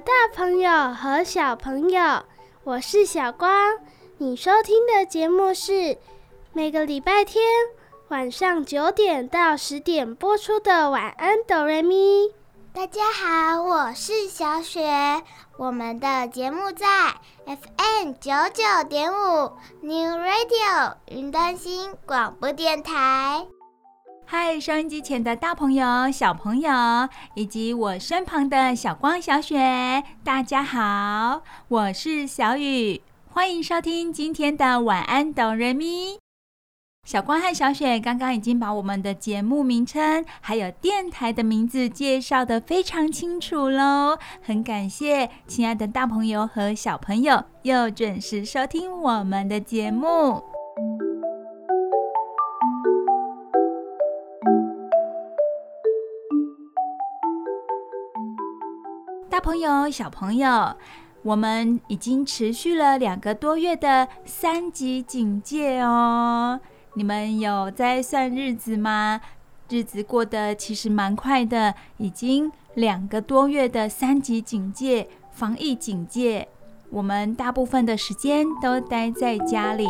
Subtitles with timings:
[0.00, 2.24] 大朋友和小朋友，
[2.64, 3.78] 我是小光。
[4.18, 5.98] 你收听的节目是
[6.52, 7.44] 每个礼拜天
[8.08, 12.24] 晚上九点到十点播出的《晚安哆瑞咪》。
[12.72, 15.22] 大家好，我是小雪。
[15.58, 16.86] 我们的节目在
[17.46, 23.46] FM 九九点五 New Radio 云端新广播电台。
[24.26, 26.70] 嗨，收音机前的大朋友、小朋友，
[27.34, 36.18] 以及我身旁的小光、小雪，大家好，我是小雨，欢迎收听今天的晚安哆瑞咪。
[37.06, 50.42] 小光和小雪刚刚已经把我们的节目名称还有电台的名字介绍得非常清楚喽，很感谢亲爱的大朋友和小朋友又准时收听我们的节目。
[59.44, 60.74] 朋友、小朋友，
[61.22, 66.58] 我们已经持续了两个多月的三级警戒哦。
[66.94, 69.20] 你们有在算日子吗？
[69.68, 76.48] 日子过得其实蛮快的，已经两个多月的三级警戒、防疫警戒，
[76.88, 79.86] 我们大部分的时间都待在家里。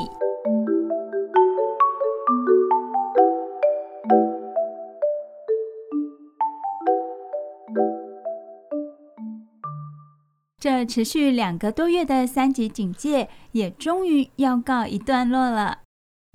[10.64, 15.80] 这持续两个多月的三级警戒也终于要告一段落了，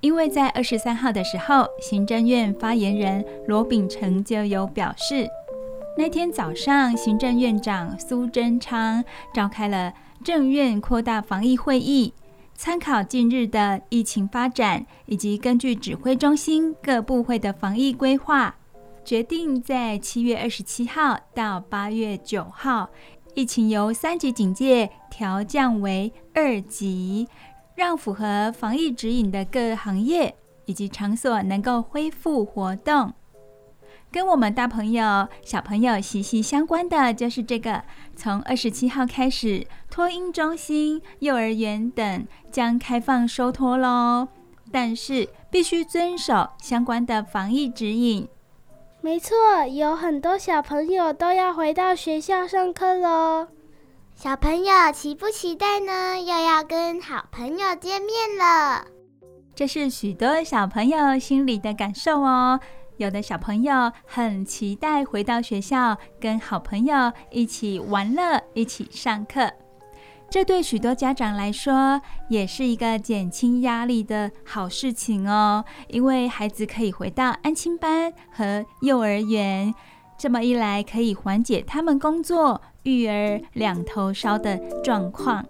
[0.02, 5.28] 因为在二十三号的时候，行政院发言人罗秉成就有表示，
[5.98, 9.04] 那天早上行政院长苏贞昌
[9.34, 9.92] 召开了
[10.24, 12.14] 政院扩大防疫会议，
[12.54, 18.54] 参考近日的疫情发展，以及根据指挥中心各部会的防疫规划，
[19.04, 22.92] 决定在七月二十七号到八月九号。
[23.36, 27.28] 疫情由三级警戒调降为二级，
[27.76, 30.36] 让符合防疫指引的各行业
[30.66, 33.14] 以及场所能够恢复活动。
[34.12, 37.84] 跟我们大朋友、小朋友息息相关的就是这个：
[38.16, 44.28] 从二十七号开始，托婴中心、幼儿园等将开放收托喽，
[44.72, 48.28] 但是必须遵守相关的防疫指引。
[49.02, 53.48] 没错，有很多小朋友都要回到学校上课喽。
[54.14, 56.20] 小朋友期不期待呢？
[56.20, 58.86] 又要跟好朋友见面了。
[59.56, 62.60] 这是许多小朋友心里的感受哦。
[62.98, 69.50] 有的小朋友很期待回到学校，跟好朋友一起玩乐，一起上课。
[70.32, 75.66] 这对许多家长来说，也是一个减轻压力的好事情哦。
[75.88, 79.74] 因为孩子可以回到安亲班和幼儿园，
[80.20, 85.44] 这么一来，可以缓解他们工作、育儿两头烧的状况。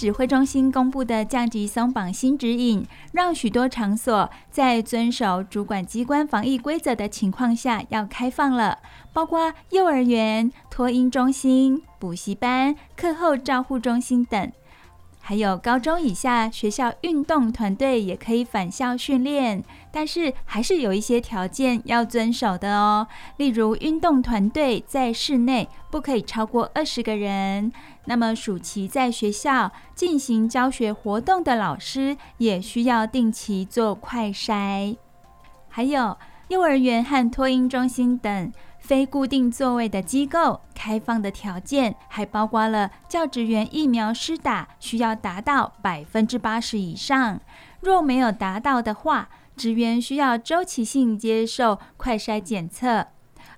[0.00, 8.78] 指挥中心公布的降级松绑新指引，让许多场所在遵守主管机关防疫规则的情况下要开放了，
[9.12, 14.50] 包括幼儿园、托婴中心、补习班、课后照护中心等。
[15.22, 19.62] 还有高中以下学校运动团队也可以返校训练，
[19.92, 23.06] 但是还是有一些条件要遵守的哦。
[23.36, 27.70] 例如，运动团队在室内不可以超过二十个人。
[28.06, 34.96] 那么，暑期在学校进行教学活动的老师也需要定期做快筛。
[35.68, 36.16] 还有，
[36.48, 38.52] 幼儿园和托婴中心等。
[38.90, 47.40] 非固定座位的机构开放的条件，还包括了教职员疫苗施打需要达到百分之八十以上，
[47.82, 53.06] 若没有达到的话，职员需要周期性接受快筛检测。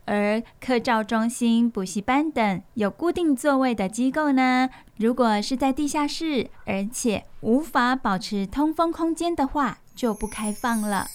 [0.04, 4.68] 而课照中心、补习班等有固定座位的机构呢，
[4.98, 11.06] 如果是在地下室，而且无法保持通风空间的话，就不开放了。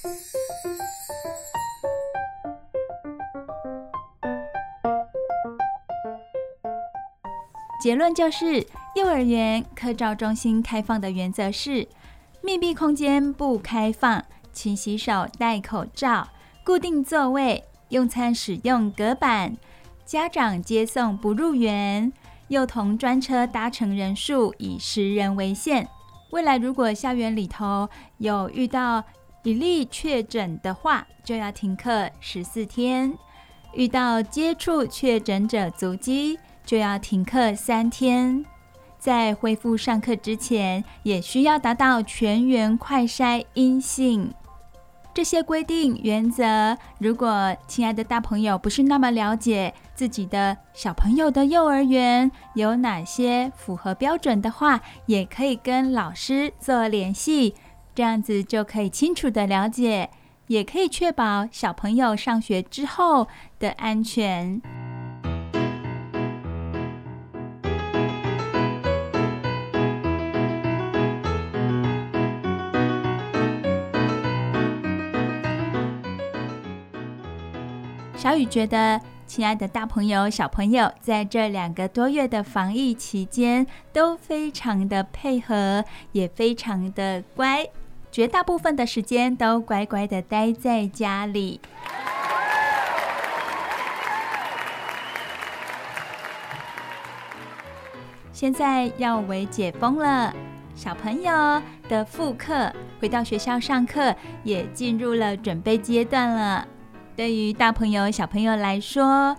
[7.80, 8.66] 结论就是，
[8.96, 11.88] 幼儿园课照中心开放的原则是：
[12.42, 16.28] 密闭空间不开放，勤洗手、戴口罩，
[16.64, 17.64] 固定座位。
[17.90, 19.56] 用餐使用隔板，
[20.06, 22.12] 家长接送不入园，
[22.50, 25.88] 幼童专车搭乘人数以十人为限。
[26.32, 27.88] 未来如果校园里头
[28.18, 29.02] 有遇到
[29.44, 33.14] 一例确诊的话，就要停课十四天；
[33.74, 36.38] 遇到接触确诊者足迹，
[36.68, 38.46] 就要停课三天。
[39.00, 44.34] 在恢复上课之前，也需要达到全员快筛阴性。
[45.14, 57.56] 这些规定原则，如果亲爱的大朋友不是那么了解自己的小朋友的幼儿园有哪些符合标准的话，也可以跟老师做联系，
[57.96, 60.10] 这样子就可以清楚的了解，
[60.48, 63.28] 也可以确保小朋友上学之后
[63.58, 64.62] 的安全。
[78.28, 85.82] 小雨觉得，亲爱的大朋友、小朋友，在这两个多月的防疫期间，都非常的配合，
[86.12, 87.66] 也非常的乖，
[88.12, 91.62] 绝大部分的时间都乖乖的待在家里。
[98.34, 100.34] 现在要为解封了，
[100.76, 104.14] 小朋友的复课，回到学校上课，
[104.44, 106.68] 也进入了准备阶段了。
[107.18, 109.36] 对于大朋友、小朋友来说，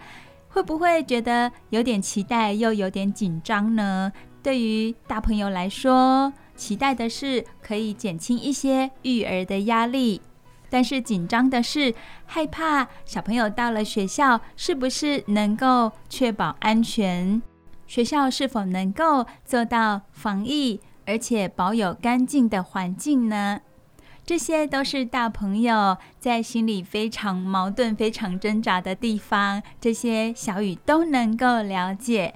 [0.48, 4.12] 会不会觉得有点期待，又有点紧张呢？
[4.42, 10.20] 对于大朋友来说，期待的是可以减轻一些育儿的压力，
[10.68, 11.94] 但是紧张的是
[12.26, 17.40] 害怕小朋友到了学校是不是能够确保安全，
[17.86, 23.60] 学校是否能够做到防疫，而且保有干净的环境呢？
[24.28, 29.62] 这些都是大朋友在心里非常矛盾、非常挣扎的地方。
[29.80, 32.34] 这些小雨都能够了解。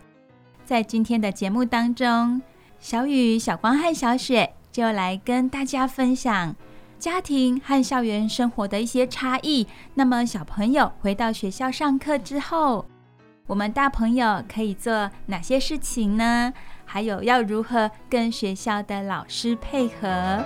[0.64, 2.40] 在今天的节目当中，
[2.80, 6.56] 小雨、小光和小雪就来跟大家分享
[6.98, 9.66] 家庭和校园生活的一些差异。
[9.92, 12.86] 那么，小朋友回到学校上课之后，
[13.46, 16.54] 我们大朋友可以做哪些事情呢？
[16.86, 20.42] 还有要如何跟学校的老师配合？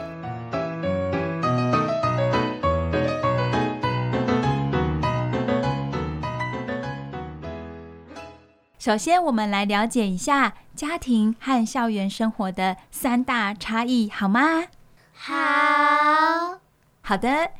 [8.87, 14.63] 首先，我们来了解一下家庭和校园生活的三大差异，好吗？
[15.13, 16.61] 好。
[17.01, 17.51] 好的，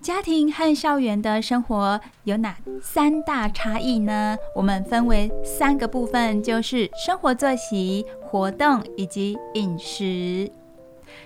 [0.00, 4.36] 家庭和校园的生活有哪三大差异呢？
[4.54, 10.48] 我们分为三个部分，就是生活作息、活动以及饮食。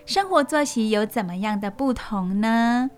[0.07, 2.91] 生活作息有怎么样的不同呢？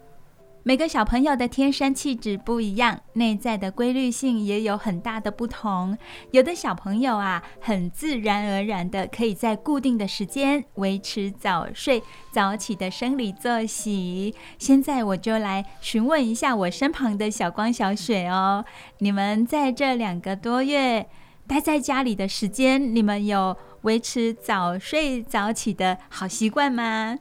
[0.67, 5.99] 每个小朋友的天生气质不一样，内在的规律性也有很大的不同。
[6.31, 12.03] 有的小朋友啊，很自然而然的可以在固定的时间维持早睡
[12.33, 14.35] 早起的生理作息。
[14.59, 18.65] 现在我就来询问一下我身旁的小光、小雪哦，
[19.01, 21.07] 你们在这两个多月
[21.47, 27.19] 待在家里的时间，你们有维持早睡早起的好习惯吗？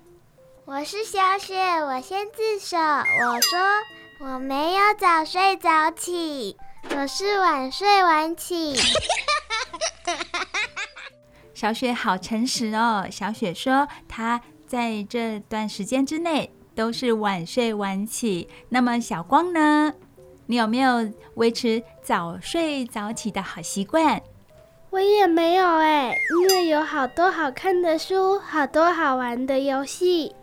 [0.75, 2.75] 我是小雪，我先自首。
[2.75, 3.59] 我说
[4.17, 6.57] 我没有早睡早起，
[6.97, 8.75] 我是晚睡晚起。
[11.53, 13.05] 小雪好诚实哦。
[13.11, 18.49] 小雪说她在这段时间之内都是晚睡晚起。
[18.69, 19.93] 那么小光呢？
[20.47, 24.19] 你有没有维持早睡早起的好习惯？
[24.89, 30.35] 我也没有哎，因为有好多好看的书，好多好玩的游戏。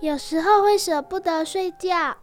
[0.00, 2.16] 有时候会舍不得睡觉。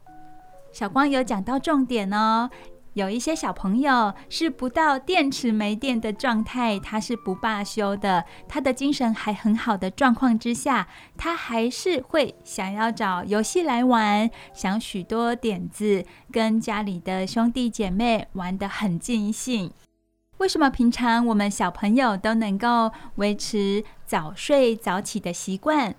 [0.71, 2.49] 小光有讲到重点哦，
[2.93, 8.23] 有一些小朋友是不到电池没电的状态，他是不罢休的。
[8.47, 19.73] 他的精神还很好的状况之下，他还是会想要找游戏来玩，想许多点子，跟家里的兄弟姐妹玩得很尽兴。
[20.37, 25.95] 为什么平常我们小朋友都能够维持早睡早起的习惯？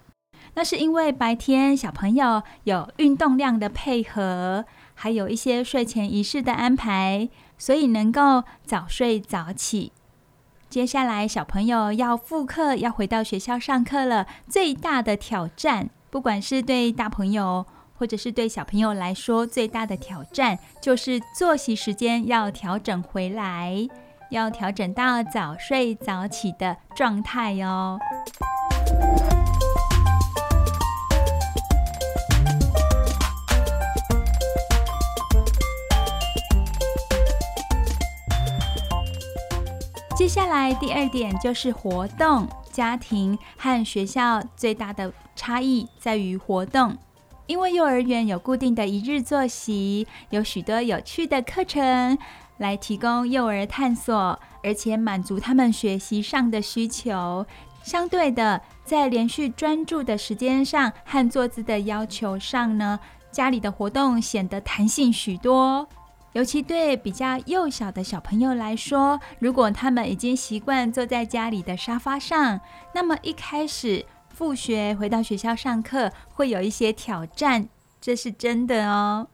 [0.56, 9.92] 那是因为白天小朋友有运动量的配合，还有一些睡前仪式的安排，所以能够早睡早起。
[10.70, 14.26] 接下来，小朋友要复课，要回到学校上课了。
[14.48, 17.66] 最大的挑战，不管是对大朋友
[17.98, 23.86] 或者是对小朋友来说，最大的挑战就是作息时间要调整回来，
[24.30, 27.98] 要调整到早睡早起的状态哦。
[40.16, 46.96] 接下来第二点就是活动，家庭和学校最大的差异在于活动，
[47.46, 52.16] 因为幼儿园有固定的一日作息，有许多有趣的课程
[52.56, 57.44] 来提供幼儿探索，而且满足他们学习上的需求。
[57.82, 62.99] 相对的，在连续专注的时间上和坐姿的要求上呢，
[63.30, 65.87] 家里的活动显得弹性许多。
[66.37, 72.61] 尤其对比较幼小的小朋友来说，如果他们已经习惯坐在家里的沙发上，
[72.95, 77.71] 那么一开始复学回到学校上课会有一些挑战，
[78.02, 79.28] 这是真的哦。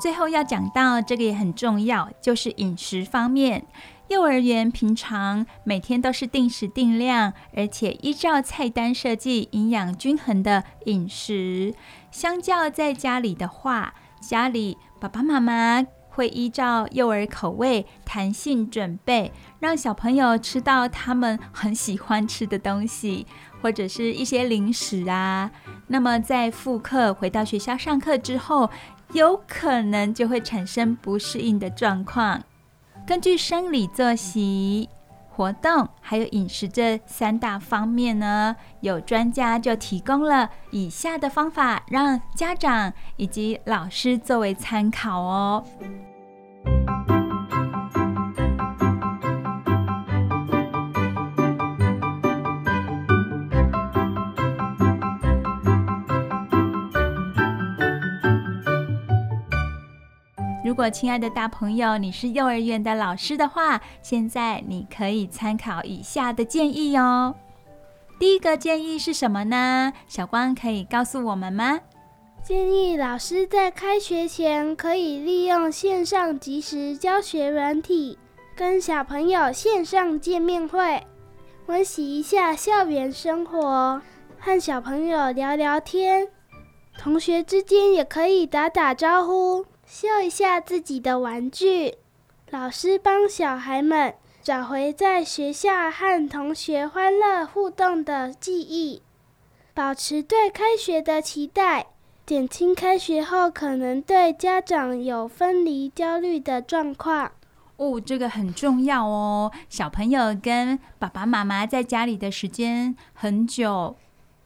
[0.00, 3.64] 最后要讲到这个也很重要，就是饮食方面。
[4.14, 11.74] 幼儿园平常每天都是定时定量，而且依照菜单设计营养均衡的饮食。
[12.12, 23.26] 相较在家里的话，家里爸爸妈妈会依照幼儿口味弹性准备，让小朋友吃到他们很喜欢吃的东西，
[23.60, 25.50] 或者是一些零食啊。
[25.88, 28.70] 那么在复课回到学校上课之后，
[29.12, 32.44] 有可能就会产生不适应的状况。
[33.06, 34.88] 根据生理作息、
[35.28, 45.62] 活动还有饮食这三大方面呢，有专家就提供了以下的方法，让家长以及老师作为参考哦。
[60.74, 67.32] 如果亲爱的大朋友，你是幼儿园的老师的话，现在你可以参考以下的建议哦。
[68.18, 69.92] 第一个建议是什么呢？
[70.08, 71.78] 小光可以告诉我们吗？
[72.42, 78.18] 建议老师在开学前可以利用线上即时教学软体，
[78.56, 81.06] 跟小朋友线上见面会，
[81.66, 84.02] 温习一下校园生活，
[84.40, 86.26] 和小朋友聊聊天，
[86.98, 89.64] 同学之间也可以打打招呼。
[89.94, 91.98] 秀一下自己的玩具，
[92.50, 99.02] 老师帮小孩们找回在学校和同学欢乐互动的记忆，
[99.72, 101.86] 保持对开学的期待，
[102.26, 107.30] 减轻开学后可能对家长有分离焦虑的状况。
[107.76, 109.52] 哦，这个很重要哦。
[109.68, 113.96] 小朋友跟爸爸妈妈在家里的时间很久，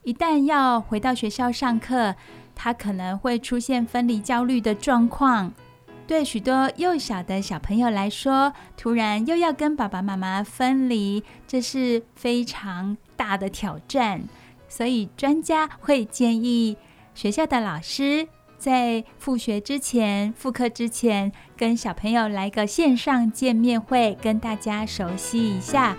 [0.03, 2.13] 一旦要回到学校上课。
[2.61, 5.53] 他可能会出现分离焦虑的状况，
[6.05, 14.23] 对许多幼小的小朋友来说，突然又要跟爸爸妈妈分离，这是非常大的挑战。
[14.67, 16.75] 所以专家会建议
[17.15, 25.95] 学校的老师在复学之前、复课之前，跟小朋友来个线上见面会，跟大家熟悉一下。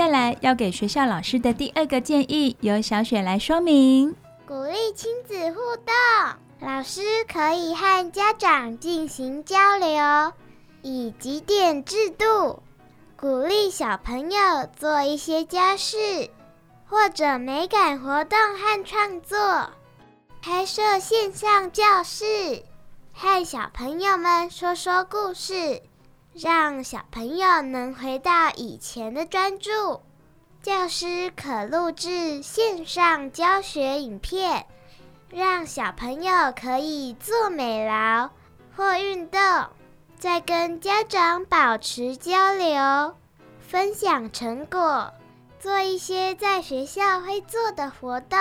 [0.00, 4.16] 再来要给学校老师的第二个建议，由小雪来说明：
[4.46, 5.94] 鼓励亲子互动，
[6.66, 10.32] 老师可以和家长进行交流，
[10.80, 12.62] 以几点制度
[13.14, 15.98] 鼓励小朋友做一些家事
[16.86, 19.68] 或者美感活动和创作，
[20.42, 22.24] 开设线上教室，
[23.12, 25.82] 和小朋友们说说故事。
[26.32, 30.02] 让小朋友能回到以前的专注。
[30.62, 34.66] 教师可录制线上教学影片，
[35.30, 38.30] 让小朋友可以做美劳
[38.76, 39.40] 或运动，
[40.18, 43.16] 再跟家长保持交流，
[43.60, 45.12] 分享成果，
[45.58, 48.38] 做一些在学校会做的活动。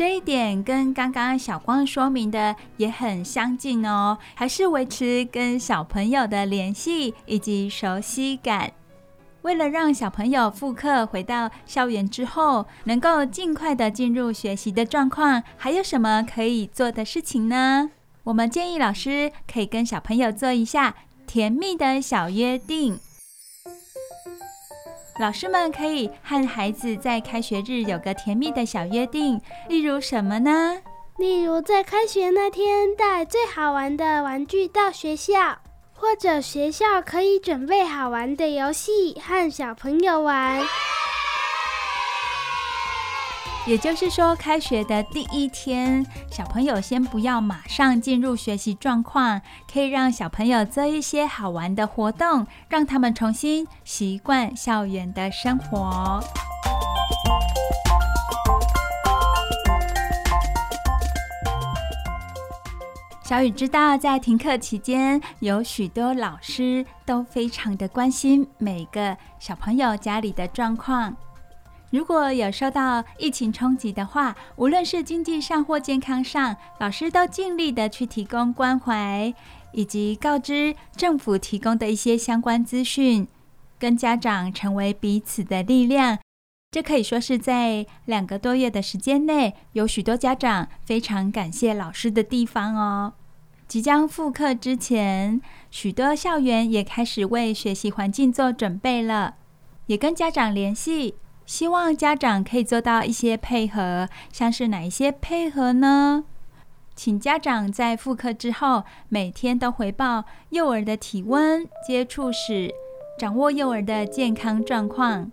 [0.00, 8.72] 这一点跟刚刚小光说明的也很相近哦，还是维持跟小朋友的联系以及熟悉感。
[9.42, 17.90] 为了让小朋友复课回到校园之后，能够尽快的进入学习的状况，还有什么可以做的事情呢？
[18.24, 20.94] 我们建议老师可以跟小朋友做一下
[21.26, 22.98] 甜蜜的小约定。
[25.20, 30.80] 老师们可以和孩子在开学日有个甜蜜的小约定，例如什么呢？
[31.18, 35.58] 例如在开学那天带最好玩的玩具到学校，
[35.92, 40.62] 或者学校可以准备好玩的游戏和小朋友玩。
[43.66, 49.40] 也就是说，开学的第一天，小朋友先不要马上进入学习状况，
[49.72, 56.20] 可以让小朋友做一些好玩的活动，让他们重新习惯校园的生活。
[63.22, 71.14] 小雨知道，在停课期间，有许多老师都非常的关心每个小朋友家里的状况。
[71.90, 79.34] 如果有受到疫情冲击的话，无论是经济上或健康上，老师都尽力的去提供关怀，
[79.72, 83.26] 以及告知政府提供的一些相关资讯，
[83.78, 86.18] 跟家长成为彼此的力量。
[86.70, 93.14] 这可以说是在两个多月的时间内，有许多家长非常感谢老师的地方哦。
[93.66, 95.40] 即将复课之前，
[95.72, 99.34] 许多校园也开始为学习环境做准备了，
[99.86, 101.16] 也跟家长联系。
[101.50, 106.22] 希望家长可以做到一些配合，像是哪一些配合呢？
[106.94, 112.72] 请家长在复课之后，每天都回报幼儿的体温、接触史，
[113.18, 115.32] 掌握幼儿的健康状况。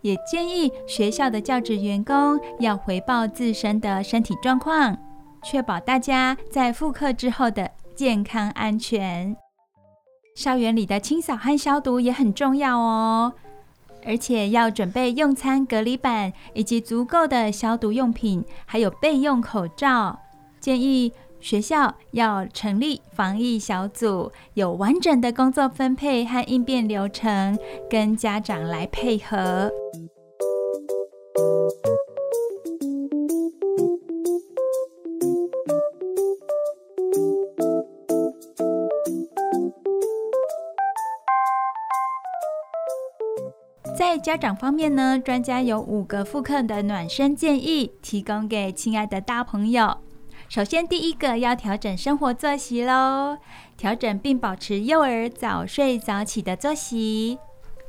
[0.00, 4.98] 也建议学校的教职员工要回报自身的身体状况，
[5.44, 9.36] 确保大家在复课之后的健康安全。
[10.34, 13.34] 校园里的清扫和消毒也很重要哦。
[14.04, 20.18] 而且要准备用餐隔离板，以及足够的消毒用品，还有备用口罩。
[20.60, 27.58] 建议学校要成立防疫小组，有完整的工作分配和应变流程，
[27.90, 29.70] 跟家长来配合。
[44.02, 49.98] 在家长方面呢，专家有五个复课的暖身建议，提供给亲爱的大朋友。
[50.48, 53.38] 首先，第一个要调整生活作息喽，
[53.76, 57.38] 调整并保持幼儿早睡早起的作息，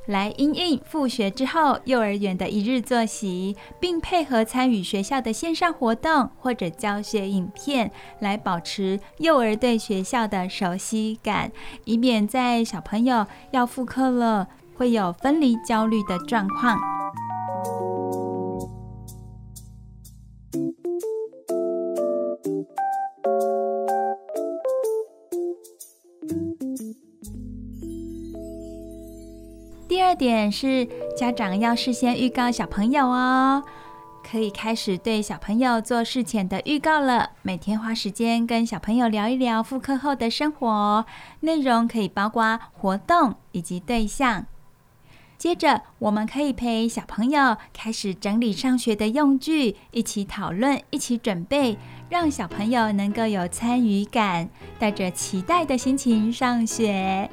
[0.05, 11.51] 来因应复学之后幼儿园的一日作息，并配合参与学校的线上活动或者教学影片，来保持幼儿对学校的熟悉感，
[11.85, 16.79] 以免在小朋友要复课了，会有分离焦虑的状况。
[29.87, 33.63] 第二点是，家长要事先预告小朋友哦，
[34.29, 37.29] 可以开始对小朋友做事前的预告了。
[37.43, 41.05] 每天花时间跟小朋友聊一聊复课后的生活，
[41.41, 44.45] 内容可以包括活动以及对象。
[45.43, 51.77] 接着，我们可以陪小朋友开始整理上学的用具，一起讨论，一起准备，
[52.07, 57.29] 让小朋友能够有参与感，带着期待的心情上学。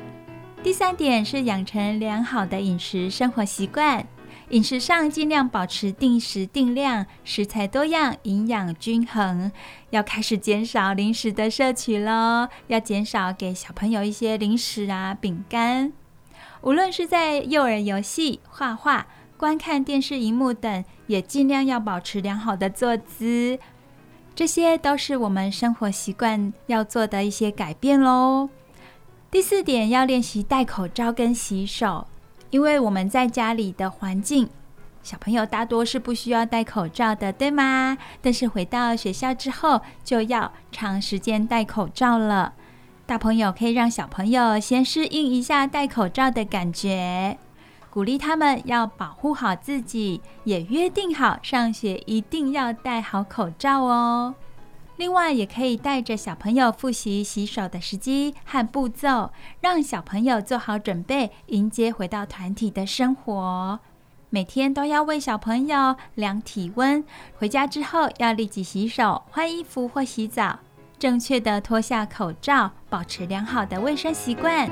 [0.61, 4.05] 第三点是养成良好的饮食生活习惯，
[4.49, 9.53] 饮食上尽量保持定时定量，食材多样，营养均衡。
[9.91, 15.93] 要开始减少零食的摄取喽，要减少给小朋友一些零食啊、饼干。
[16.63, 23.59] 无论是在幼儿游戏、画画、观看电视荧幕等，也尽量要保持良好的坐姿。
[24.35, 28.51] 这些都是我们生活习惯要做的一些改变喽。
[29.31, 32.07] 第四点，要练习戴口罩跟洗手，
[32.51, 34.49] 因为我们在家里的环境，
[35.03, 37.97] 小朋友大多是不需要戴口罩的，对吗？
[38.21, 42.53] 但是回到学校之后，就要长时间戴口罩了。
[43.11, 47.37] 大朋友可以让小朋友先适应一下戴口罩的感觉，
[47.91, 54.37] 鼓励他们要保护好自己，也约定好上学一定要戴好口罩哦。
[54.97, 63.81] 另外，也可以带着小朋友复习洗手的时机和步骤，让小朋友做好准备，迎接回到团体的生活。
[64.29, 67.05] 每天都要为小朋友量体温，
[67.37, 70.61] 回家之后要立即洗手、换衣服或洗澡。
[71.01, 74.69] 正确的脱下口罩保持良好的卫生习惯。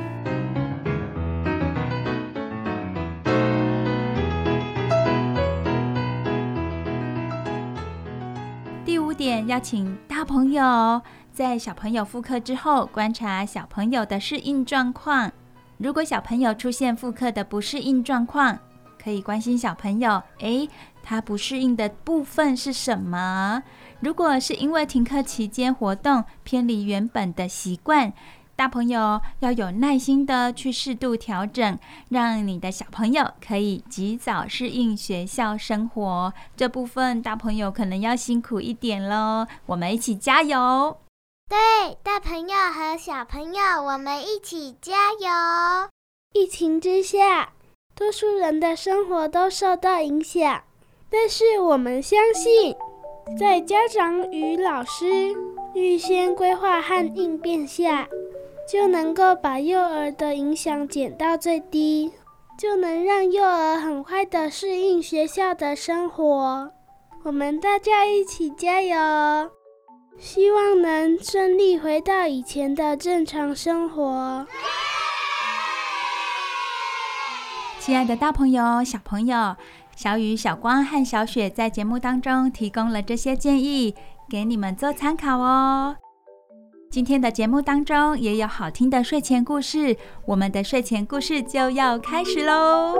[8.84, 11.00] 第五点邀请大朋友
[11.32, 15.32] 在小朋友复课之后观察小朋友的适应状况。
[15.78, 18.58] 如果小朋友出现复课的不适应状况
[19.02, 20.68] 可以关心小朋友诶
[21.08, 23.62] 他不适应的部分是什么？
[24.00, 28.12] 如果是因为停课期间活动偏离原本的习惯，
[28.54, 31.78] 大朋友要有耐心的去适度调整，
[32.10, 36.34] 让你的小朋友可以及早适应学校生活。
[36.54, 40.98] 这部分大朋友可能要辛苦一点喽，我们一起加油！
[41.48, 45.88] 对，大朋友和小朋友，我们一起加油！
[46.34, 47.54] 疫情之下，
[47.94, 50.62] 多数人的生活都受到影响，
[51.10, 52.74] 但是我们相信，
[53.38, 55.06] 在家长与老师
[55.74, 58.06] 预先规划和应变下，
[58.70, 62.12] 就能够把幼儿的影响减到最低，
[62.58, 66.70] 就能让幼儿很快的适应学校的生活。
[67.22, 69.50] 我们大家一起加油，
[70.18, 74.46] 希望能顺利回到以前的正常生活。
[77.80, 79.56] 亲爱的，大朋友、小朋友，
[79.98, 83.96] 小雨、小光和小雪在节目当中提供了这些建议，
[84.30, 85.96] 给你们做参考哦。
[86.88, 92.94] 今天的节目当中也有好听的睡前故事，我们的睡前故事就要开始喽。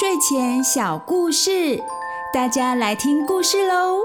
[0.00, 1.78] 睡前小故事，
[2.32, 3.98] 大家来听故事喽。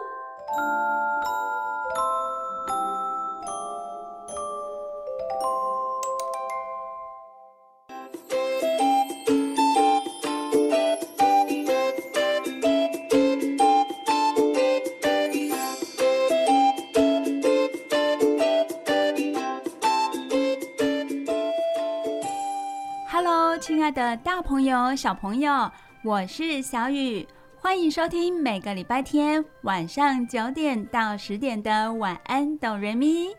[24.26, 25.72] 大朋友、小朋友，
[26.04, 27.28] 我是小雨。
[27.60, 33.30] 欢迎收听每个礼拜天晚上九点到十点的晚安哆瑞咪。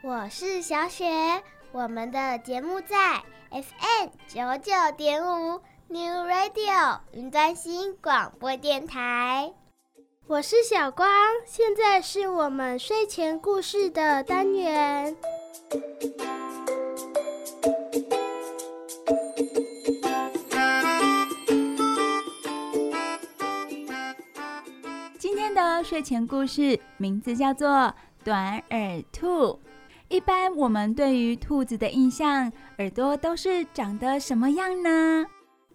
[0.00, 3.20] 我是小雪，我们的节目在
[3.50, 9.52] FM 九九点五 New Radio 云端新广播电台。
[10.28, 11.08] 我是小光，
[11.46, 15.16] 现在是我们睡前故事的单元。
[25.82, 27.68] 睡前故事名字叫做
[28.24, 29.52] 《短耳兔》。
[30.08, 35.24] 一般我们对于兔子的印象，耳朵都是长得什么样呢？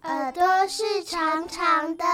[0.02, 2.04] 耳朵是长长的。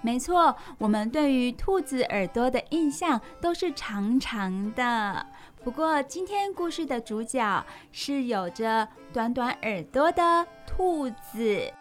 [0.00, 5.26] 没错，我们对于兔子耳朵的印象都是长长的。
[5.64, 11.72] 不过，今天故事的主角是有着短短耳朵的兔子。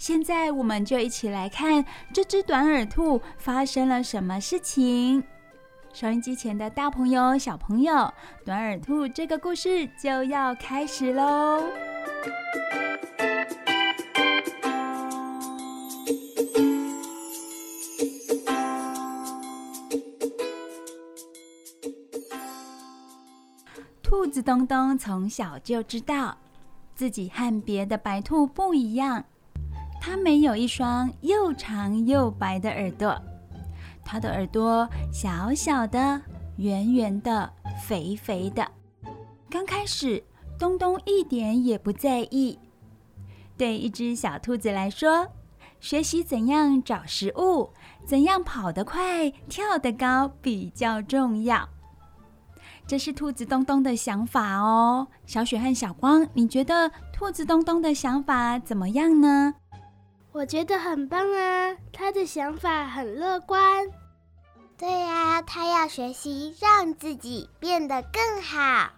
[0.00, 5.22] 现在我们就一起来看这只短耳兔发生了什么事情。
[5.92, 8.10] 收音机前的大朋友、小朋友，
[8.42, 11.62] 短耳兔这个故事就要开始喽。
[24.02, 26.38] 兔子东东从小就知道
[26.94, 29.22] 自己和别的白兔不一样。
[30.00, 33.20] 它没有一双又长又白的耳朵，
[34.02, 36.20] 它的耳朵小小的、
[36.56, 37.52] 圆圆的、
[37.86, 38.66] 肥肥的。
[39.50, 40.24] 刚开始，
[40.58, 42.58] 东东一点也不在意。
[43.58, 45.28] 对一只小兔子来说，
[45.80, 47.70] 学习怎样找食物、
[48.06, 51.68] 怎样跑得快、跳得高比较重要。
[52.86, 55.06] 这是兔子东东的想法哦。
[55.26, 59.54] 小雪和小光，你觉得兔子东东的想法怎么样呢？
[60.32, 63.88] 我觉得很棒啊，他的想法很乐观。
[64.78, 68.90] 对呀，他要学习让自己变得更好。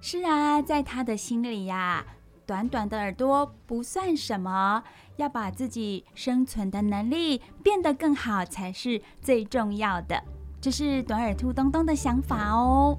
[0.00, 2.04] 是啊，在他的心里呀，
[2.46, 4.82] 短短的耳朵不算什么，
[5.16, 10.22] 要把自己生存的能力变得更好才是最重要的。
[10.62, 12.96] 这是短耳兔东东的想法哦。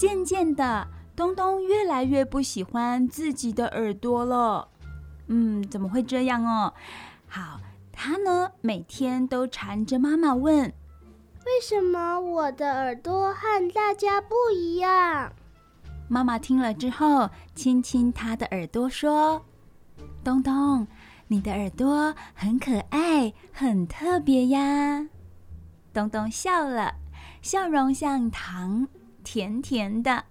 [0.00, 4.66] 渐渐的，东东越来越不喜欢自己的耳朵了。
[5.26, 6.72] 嗯，怎么会这样哦？
[7.28, 7.60] 好，
[7.92, 10.72] 他呢，每天都缠着妈妈问
[11.44, 15.34] ：“为什么我的耳朵和大家不一样？”
[16.08, 19.44] 妈妈听了之后，亲亲他的耳朵说
[20.24, 20.86] ：“东东，
[21.26, 25.06] 你的耳朵很可爱，很特别呀。”
[25.92, 26.94] 东东笑了，
[27.42, 28.88] 笑容像糖，
[29.32, 30.24] 甜甜的。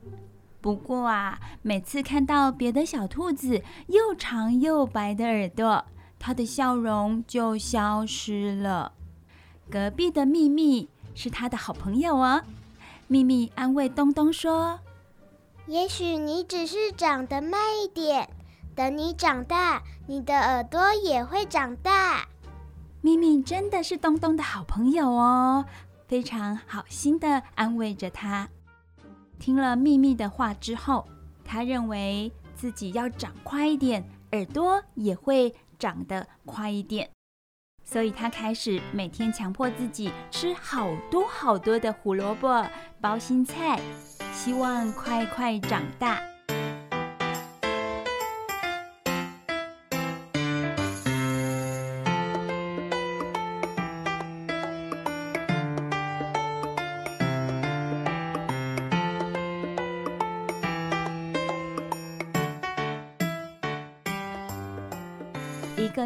[0.59, 5.85] 不过啊，每次看到别的小兔子又长又白的耳朵，
[6.19, 8.91] 它的笑容就消失了。
[9.71, 12.43] 隔壁的秘密是他的好朋友哦。
[13.07, 14.77] 秘密安慰东东说
[15.65, 18.29] ：“也许你只是长得慢一点，
[18.75, 22.27] 等你长大，你的耳朵也会长大。”
[22.99, 25.63] 秘密真的是东东的好朋友哦，
[26.05, 28.49] 非常好心的安慰着他。
[29.39, 31.07] 听了秘密的话之后，
[31.45, 37.09] 他认为自己要长快一点，耳朵也会长得快一点，
[37.83, 42.67] 所以他开始每天强迫自己吃好多好多的胡萝卜、
[42.99, 43.79] 包心菜，
[44.33, 46.28] 希望快快长大。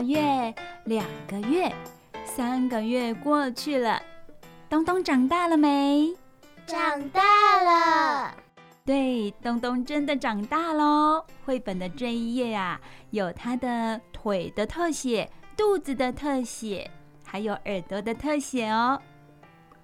[0.04, 0.54] 月，
[0.86, 1.74] 两个月，
[2.26, 4.00] 三个月过去了，
[4.70, 6.14] 东东长大了没？
[6.68, 7.22] 长大
[7.64, 8.36] 了。
[8.86, 11.26] 对，东东真的长大喽。
[11.46, 12.80] 绘本的这一页啊，
[13.12, 16.92] 有他的腿的特写、肚子的特写，
[17.26, 19.02] 还有耳朵的特写哦。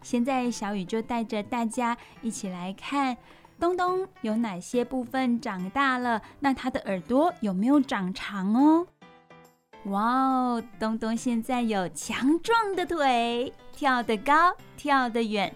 [0.01, 3.17] 现在小雨就带着大家一起来看
[3.59, 8.87] 东东有哪些部分长大了，那他的耳朵有没有长长哦？
[9.85, 15.55] 哇哦，东东现在有强壮的腿，跳得高，跳得远。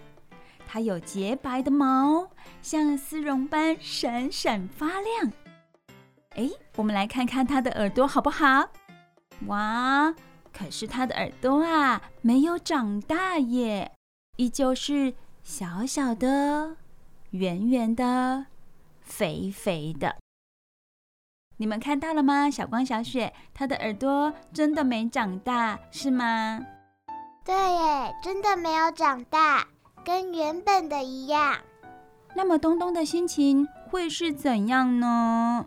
[0.66, 2.30] 它有洁白的毛，
[2.62, 5.32] 像丝绒般闪闪发亮。
[6.36, 8.70] 哎，我们来看看它的耳朵好不好？
[9.48, 10.16] 哇，
[10.52, 13.92] 可是它的耳朵啊，没有长大耶，
[14.38, 16.78] 依旧是小小的、
[17.32, 18.48] 圆圆的、
[19.02, 20.16] 肥肥的。
[21.64, 22.52] 你们看到了吗？
[22.52, 26.60] 小光、小雪，他的耳朵真的没长大，是吗？
[27.46, 29.66] 对耶，真的没有长大，
[30.04, 31.56] 跟原本的一样。
[32.36, 35.66] 那么东东的心情会是怎样呢？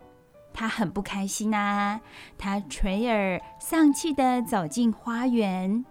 [0.53, 1.99] 他很不开心啊，
[2.37, 5.83] 他垂耳丧气地走进花园。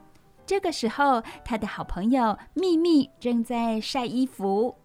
[0.46, 4.76] 这个时候，他的好朋友秘密正在晒衣服。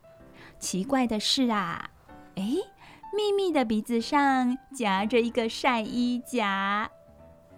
[0.58, 1.92] 奇怪的是啊，
[2.34, 2.58] 哎。
[3.14, 6.90] 秘密的鼻子上夹着一个晒衣夹。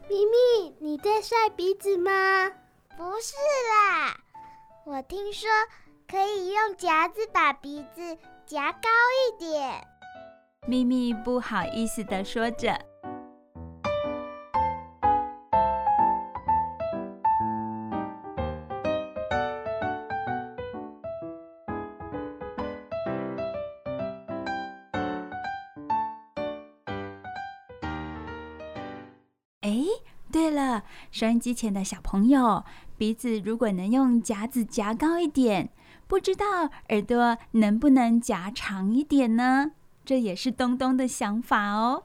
[0.10, 2.12] 咪咪，你在晒鼻子吗？
[2.98, 3.36] 不是
[3.72, 4.18] 啦，
[4.86, 5.50] 我听说
[6.08, 9.88] 可以用夹子把鼻子夹高一点。
[10.68, 12.80] 咪咪不好意思地说着。
[31.12, 32.64] 收音机前的小朋友，
[32.98, 35.70] 鼻子如果能用夹子夹高一点，
[36.08, 36.46] 不知道
[36.90, 39.72] 耳朵能不能夹长一点呢？
[40.06, 42.04] 这也是东东的想法哦。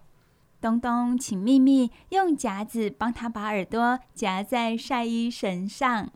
[0.61, 6.11] 东东请秘密用夹子帮他把耳朵夹在晒衣绳上。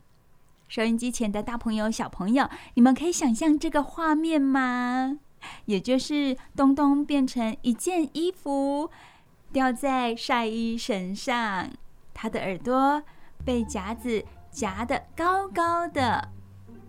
[0.67, 5.19] 收音机前的大朋友、小朋友，你们可以想象这个画面吗？
[5.65, 8.89] 也就是东东变成一件衣服，
[9.51, 11.69] 吊在晒衣绳上。
[12.23, 13.03] 他的耳朵
[13.43, 16.29] 被夹子夹得高高的，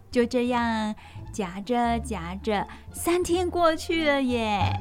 [0.08, 0.94] 就这样
[1.32, 4.78] 夹着夹着，三天过去了耶。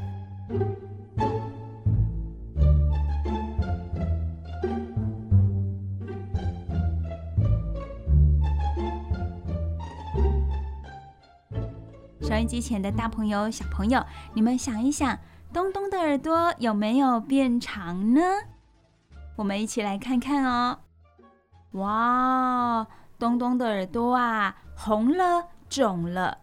[12.22, 15.18] 收音机前的大朋友、小朋友，你们想一想，
[15.52, 18.22] 东东的耳朵有没有变长呢？
[19.36, 20.78] 我们一起来看看哦！
[21.72, 22.86] 哇，
[23.18, 26.38] 东东的耳朵啊，红了，肿了，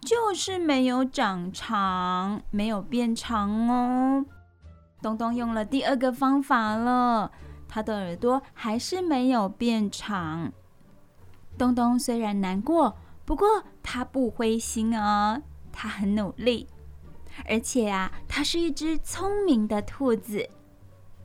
[0.00, 4.26] 就是没有长长，没有变长哦。
[5.00, 7.30] 东东用了第二个方法了，
[7.68, 10.52] 他的耳朵还是没有变长。
[11.56, 16.68] 东东虽然难过，不过他不灰心哦，他很努力，
[17.48, 20.50] 而且啊，他是一只聪明的兔子。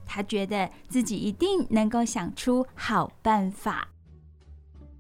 [0.08, 3.90] 他觉得自己一定能够想出好办法。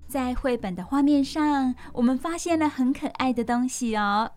[0.07, 4.31] 在绘本的画面上，我们发现了很可爱的东西哦。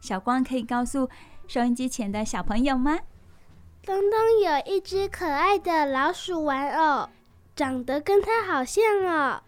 [0.00, 1.08] 小光可以告诉
[1.48, 2.98] 收音机前的小朋友吗？
[3.84, 7.08] 东东有一只可爱的老鼠玩偶，
[7.54, 9.42] 长得跟它好像哦。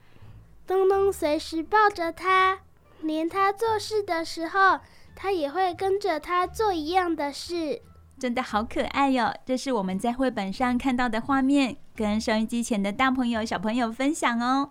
[0.66, 2.61] 东东随时抱着它，
[3.01, 4.81] 连它做事的时候，
[5.14, 7.83] 它也会跟着它做一样的事。
[8.19, 9.33] 真的好可爱哟！
[9.47, 14.71] 这是我们在绘本上看到的画面，跟收音机前的大朋友、小朋友分享哦。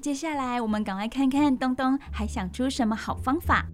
[0.00, 3.66] 接下来，我们赶快看看东东还想出什么好方法。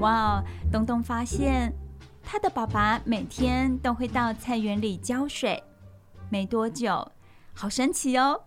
[0.00, 1.72] 哇哦，东东发现
[2.22, 5.62] 他的爸爸每天都会到菜园里浇水，
[6.28, 7.10] 没多久，
[7.54, 8.42] 好神奇哦！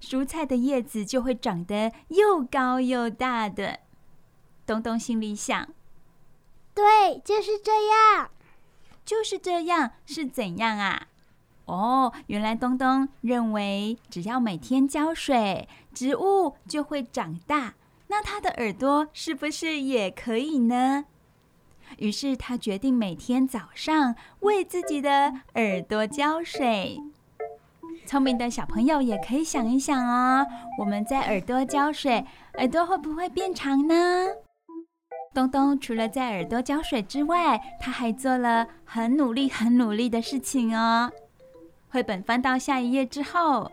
[0.00, 3.80] 蔬菜的叶子就会长得又高又大的。
[4.66, 5.68] 东东心里想
[6.74, 8.30] ：“对，就是这样，
[9.04, 11.08] 就是这样，是怎样啊？”
[11.66, 17.74] 哦，原来东东认为只要每天浇水，植物就会长大。
[18.08, 21.04] 那他的耳朵是不是也可以呢？
[21.98, 27.00] 于是他决定每天早上为自己的耳朵浇水。
[28.10, 30.44] 聪明的小朋友也可以想一想哦，
[30.76, 34.26] 我们在耳朵浇水，耳朵会不会变长呢？
[35.32, 41.12] 东东除了在耳朵浇水之外，他还做了很努力、很努力的事情哦。
[41.88, 43.70] 绘本翻到下一页之后，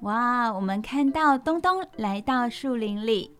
[0.00, 3.30] 哇，我们看到东东来到树林里，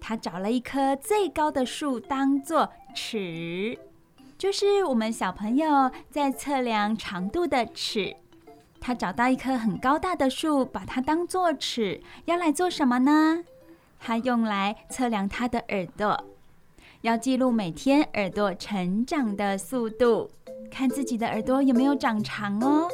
[0.00, 3.76] 他找了一棵最高的树当做尺，
[4.38, 8.16] 就是我们小朋友在测量长度的尺。
[8.80, 13.44] 他找到一棵很高大的树，把它当做尺，要来做什么呢？
[13.98, 16.24] 他用来测量他的耳朵，
[17.02, 20.30] 要记录每天耳朵成长的速度，
[20.70, 22.88] 看自己的耳朵有没有长长哦。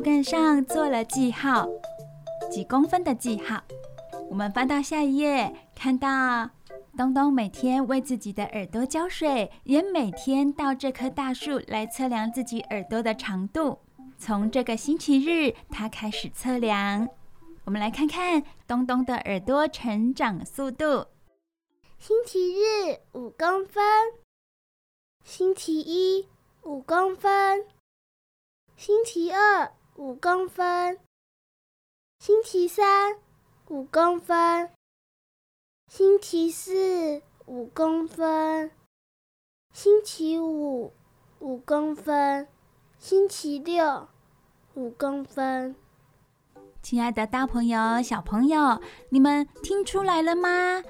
[0.00, 1.68] 树干上做了记号，
[2.50, 3.62] 几公分的记号。
[4.30, 6.48] 我们翻到下一页，看到
[6.96, 13.78] 东东每天为自己的耳朵浇水，也每天到这棵大树来测量自己耳朵的长度。
[14.16, 17.06] 从这个星期日，他开始测量。
[17.66, 21.08] 我们来看看东东的耳朵成长速度。
[21.98, 23.84] 星期日五公分，
[25.22, 26.26] 星期一
[26.62, 27.66] 五公分。
[28.78, 30.98] 星期二五公分，
[32.20, 33.18] 星期三
[33.68, 34.70] 五公分，
[35.88, 38.70] 星期四五公分，
[39.74, 40.94] 星期五
[41.40, 42.48] 五公分，
[42.98, 44.08] 星期六
[44.72, 45.76] 五公分。
[46.80, 50.82] 亲爱的大朋友、小朋友，你们听出来了吗？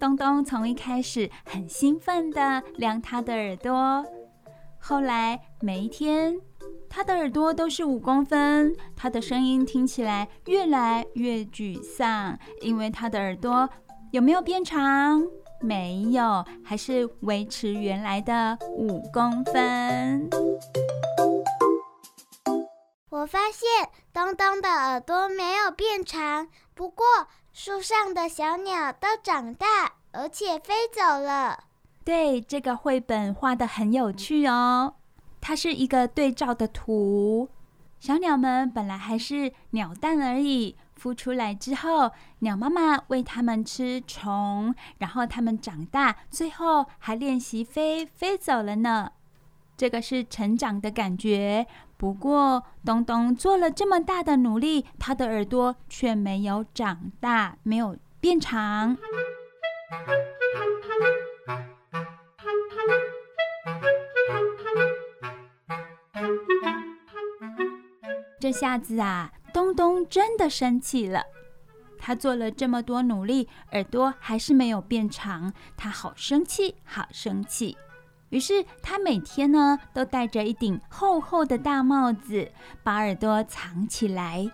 [0.00, 4.06] 东东从一开始很兴奋地量他的耳朵，
[4.80, 6.40] 后来每一天。
[6.88, 13.68] 他的耳朵都是五公分，他的声音听起来越来越沮丧，因为他的耳朵
[14.10, 15.22] 有没有变长？
[15.60, 20.30] 没有，还是维持原来的五公分。
[23.10, 23.68] 我发现
[24.12, 27.04] 东东的耳朵没有变长，不过
[27.52, 29.66] 树上的小鸟都长大，
[30.12, 31.64] 而且飞走了。
[32.04, 34.94] 对，这个绘本画得很有趣哦。
[35.40, 37.48] 它是一个对照的图，
[37.98, 49.12] 小鸟们本来还是鸟蛋而已，孵出来之后，鸟妈妈喂它们吃虫，然后它们长大，最后还练习飞，飞走了呢。
[49.76, 51.66] 这个是成长的感觉。
[51.96, 58.96] 不过，东东做了这么大的努力，它的耳朵却没有长大，没有变长。
[68.48, 71.22] 这下子啊，东东真的生气了。
[71.98, 77.76] 他做了这么多努力，耳朵还是没有变长，他好生气，好生气。
[78.30, 82.50] 于是他每天呢，都戴着一顶厚厚的大帽子，
[82.82, 84.50] 把耳朵藏起来。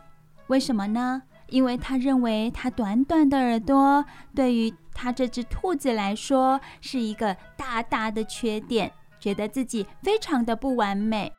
[0.49, 1.23] 为什么呢？
[1.47, 4.05] 因为他认为他短短的耳朵，
[4.35, 11.33] 对于他这只兔子来说，是一个大大的缺点，觉得自己非常的不完美。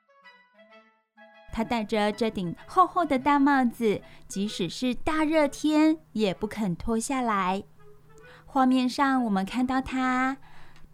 [1.56, 7.64] 他戴着这顶厚厚的大帽子，即使是大热天也不肯脱下来。
[8.46, 10.36] 画面上我们看到他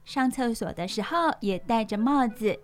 [0.05, 2.59] 上厕所的时候也戴着帽子，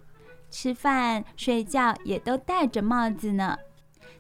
[0.52, 3.58] 吃饭睡觉也都戴着帽子呢。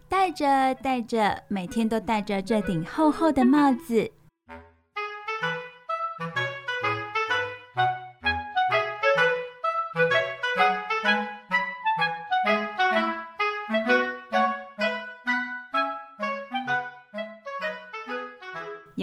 [0.09, 4.11] 戴着戴着，每天都戴着这顶厚厚的帽子。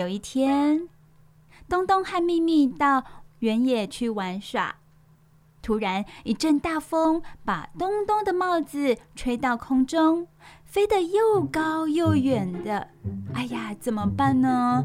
[0.04, 0.86] 有一天，
[1.66, 3.02] 东东和秘密到
[3.38, 4.76] 原野去玩耍，
[5.62, 10.28] 突然一阵大风把东东的帽子吹到空中，
[10.66, 12.86] 飞得又高又远的。
[13.32, 14.84] 哎呀，怎么办呢？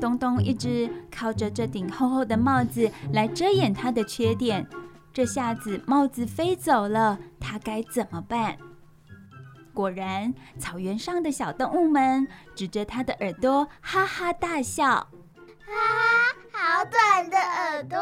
[0.00, 4.66] 东东一直靠着这顶厚厚的帽子来遮掩他的缺点，
[5.12, 8.56] 这下子帽子飞走了，他该怎么办？
[9.78, 12.26] 果然，草原上的小动物们
[12.56, 14.84] 指着它的耳朵哈哈大笑。
[14.84, 15.06] 哈
[16.50, 17.96] 哈，好短的耳朵！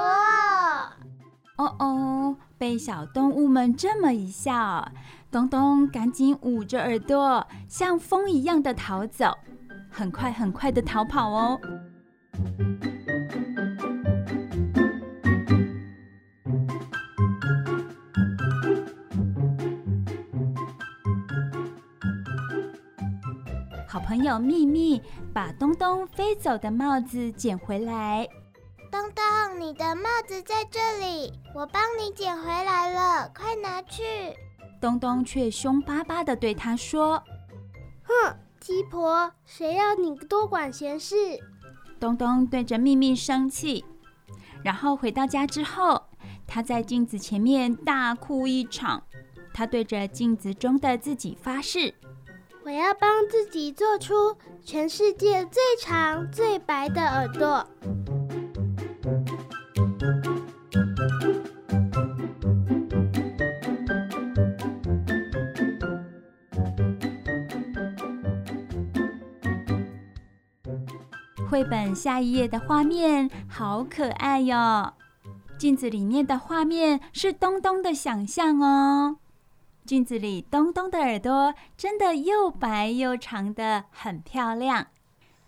[1.59, 4.91] 哦哦，被小动物们这么一笑，
[5.31, 9.37] 东东赶紧捂着耳朵，像风一样的逃走，
[9.91, 11.61] 很快很快的逃跑哦。
[24.07, 25.03] 朋友秘密
[25.35, 28.25] 把东东飞走的帽子捡回来。
[28.89, 34.05] 东东，你的帽子在这里，我帮你捡回来了，快拿去。
[34.81, 37.21] 东东却凶巴巴的对他说
[38.07, 41.17] ：“哼，鸡婆，谁要你多管闲事？”
[41.99, 43.85] 东东对着秘密生气，
[44.63, 46.01] 然后回到家之后，
[46.47, 49.03] 他在镜子前面大哭一场。
[49.53, 51.93] 他对着镜子中的自己发誓。
[52.67, 57.65] 我要帮自己做出全世界最长最白的耳朵。
[71.49, 74.93] 绘本下一页的画面好可爱哟！
[75.57, 79.19] 镜子里面的画面是东东的想象哦。
[79.87, 84.89] 镜子里东东的耳朵真的又白又长的，很漂亮。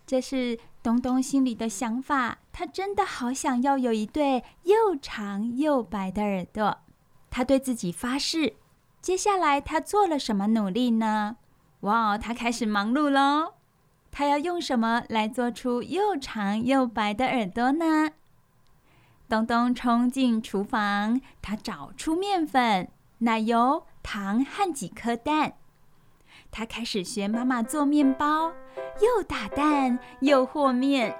[0.07, 6.79] 这是东东心里的想法，他真的好想要有一对又长又白的耳朵。
[7.29, 8.55] 他对自己发誓。
[9.01, 11.37] 接下来他做了什么努力呢？
[11.81, 13.53] 哇，他开始忙碌喽！
[14.11, 18.09] 他要用什么来做出又长又白的耳朵呢？
[19.29, 23.85] 东东冲进厨房，他找出面粉、奶油。
[24.11, 25.53] 糖和几颗蛋，
[26.49, 28.51] 他开始学妈妈做面包，
[28.99, 31.15] 又打蛋又和面。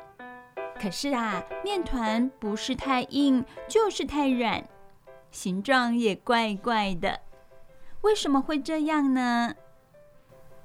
[0.81, 4.67] 可是啊，面团不是太硬，就是太软，
[5.29, 7.19] 形状也怪怪的。
[8.01, 9.53] 为什么会这样呢？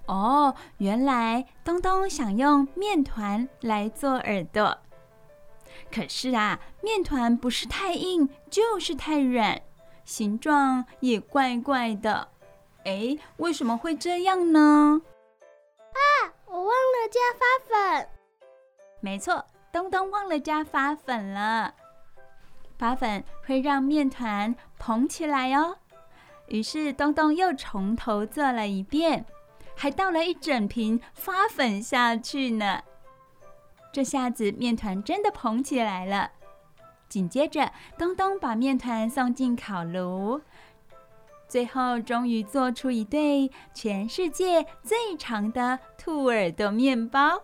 [0.06, 4.78] 哦，原来东东想用面团来做耳朵，
[5.92, 9.60] 可是啊，面团不是太硬，就是太软。
[10.04, 12.28] 形状也怪怪的，
[12.84, 15.00] 哎，为什么会这样呢？
[15.92, 18.08] 啊，我忘了加发粉。
[19.00, 21.74] 没错，东东忘了加发粉了。
[22.76, 25.76] 发粉会让面团蓬起来哦。
[26.48, 29.24] 于是东东又从头做了一遍，
[29.74, 32.82] 还倒了一整瓶发粉下去呢。
[33.92, 36.32] 这下子面团真的蓬起来了。
[37.14, 40.40] 紧接着，东东把面团送进烤炉，
[41.46, 47.40] 最后终于做出一对全世界最长的兔耳朵面包。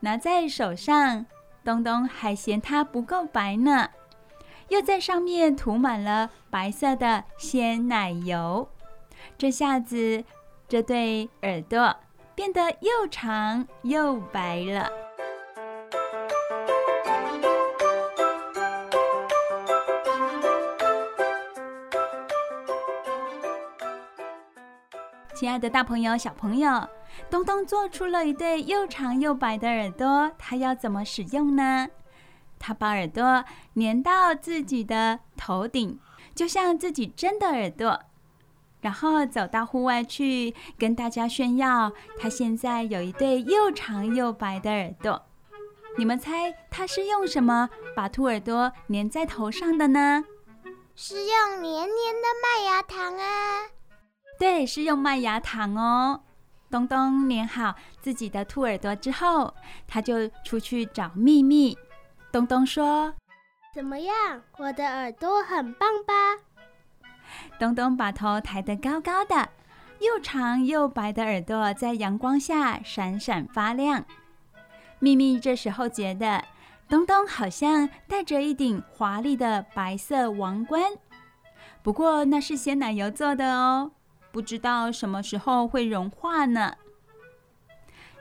[0.00, 1.26] 拿在手上，
[1.62, 3.90] 东东还嫌它不够白呢，
[4.68, 8.66] 又在上面涂满了白色的鲜奶油。
[9.36, 10.24] 这下子，
[10.66, 11.94] 这对耳朵
[12.34, 14.90] 变得又长又白了。
[25.36, 26.88] 亲爱的大朋友、小朋友，
[27.28, 31.88] 东东做出了一对又长又白的耳朵，他要怎么使用呢？
[32.58, 36.00] 他把耳朵粘到自己的头顶，
[36.34, 38.00] 就像自己真的耳朵，
[38.80, 45.22] 然后走到户外去跟大家炫耀，他现在有一对又长又白的耳朵。
[45.98, 50.24] 你们猜他是用什么把兔耳朵粘在头上的呢？
[50.94, 53.75] 是用黏黏的麦芽糖啊！
[54.38, 56.20] 对，是用麦芽糖哦。
[56.70, 59.54] 东东粘好自己的兔耳朵之后，
[59.86, 61.76] 他就出去找秘密。
[62.32, 63.14] 东东说
[63.72, 66.12] ：“怎么样，我的耳朵很棒吧？”
[67.58, 69.48] 东东把头抬得高高的，
[70.00, 74.04] 又长又白的耳朵在阳光下闪闪发亮。
[74.98, 76.44] 秘密这时候觉得，
[76.88, 80.82] 东东好像戴着一顶华丽的白色王冠，
[81.82, 83.92] 不过那是鲜奶油做的哦，
[84.36, 86.74] 不知道什么时候会融化呢。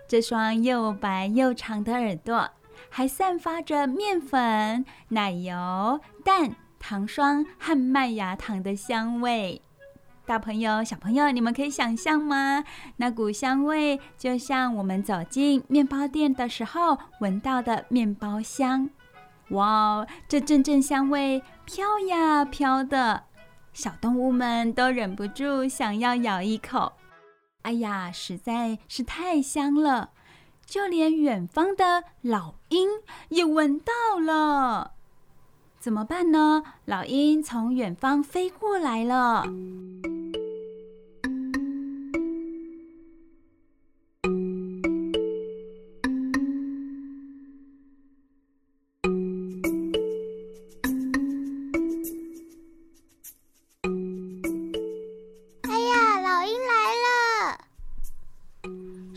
[0.08, 2.52] 这双又白又长的耳朵，
[2.90, 9.62] 还散发着面粉、奶油、蛋、糖霜和麦芽糖的香味。
[10.26, 12.64] 大朋友、小朋友，你们可以想象吗？
[12.96, 18.90] 那股香味就像我们走进面包店的时候闻到的面包香。
[19.50, 23.25] 哇，这阵阵香味飘呀飘的，
[23.76, 26.94] 小动物们都忍不住想要咬一口。
[27.64, 30.12] 哎呀，实在是太香了，
[30.66, 32.88] 就连远方的老鹰
[33.28, 34.94] 也闻到了。
[35.78, 36.64] 怎么办呢？
[36.86, 39.44] 老鹰从远方飞过来了。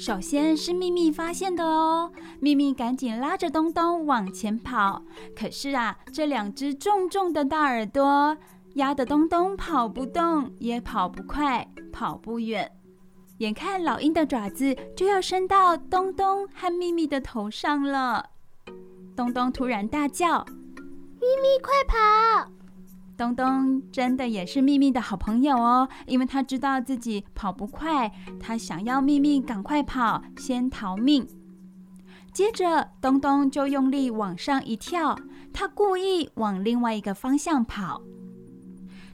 [0.08, 5.02] 首先是秘密发现的哦，秘密赶紧拉着东东往前跑。
[5.36, 8.34] 可是啊，这两只重重的大耳朵
[8.76, 12.72] 压得东东跑不动，也跑不快，跑不远。
[13.40, 18.30] 眼看老鹰的爪子就要伸到东东和秘密的头上了，
[19.14, 20.42] 东东突然大叫
[21.20, 22.50] ：“秘密，快跑！”
[23.18, 31.26] 东东真的也是秘密的好朋友哦，因为他知道自己跑不快，他想要秘密赶快跑，先逃命。
[32.32, 35.18] 接着，东东就用力往上一跳，
[35.52, 38.00] 他故意往另外一个方向跑。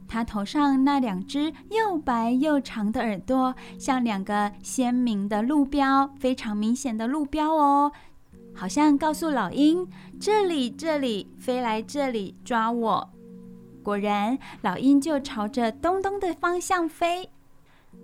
[0.07, 7.91] 他头上那两只又白又长的耳朵，像两个鲜明的路标，非常明显的路标哦，
[8.55, 9.89] 好像告诉老鹰：
[10.21, 13.14] 这里，这里，飞来这里抓我。
[13.85, 17.31] 果然，老鹰就朝着东东的方向飞。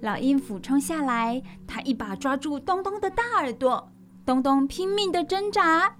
[0.00, 3.90] 老鹰俯冲下来，它一把抓住东东的大耳朵。
[4.26, 5.96] 东东拼命的挣扎：“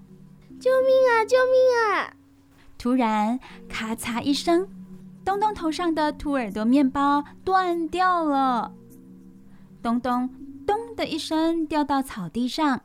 [0.61, 1.25] 救命啊！
[1.25, 2.13] 救命啊！”
[2.77, 4.69] 突然，咔嚓一声，
[5.25, 8.71] 东东头上的兔耳朵面包断掉了。
[9.81, 10.29] 东东
[10.65, 12.81] 咚的一声掉到草地上，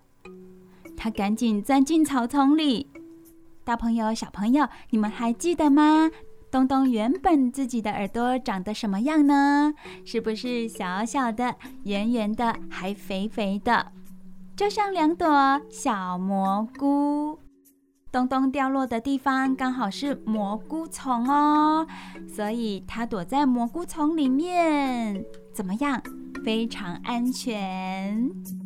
[0.97, 2.89] 他赶紧钻进草丛里。
[3.63, 6.11] 大朋友、小朋友，你们还记得吗？
[6.57, 9.75] 东东原本自己的耳朵长得什么样呢？
[10.07, 11.55] 是不是小小的、
[11.85, 13.93] 圆圆的，还肥肥的，
[14.57, 17.39] 就像两朵小蘑菇？
[18.11, 21.87] 东东掉落的地方刚好是蘑菇丛哦，
[22.27, 26.03] 所以它躲在蘑菇丛里面，怎么样？
[26.43, 28.66] 非常安全。